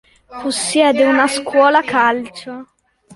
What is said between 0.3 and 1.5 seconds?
Possiede una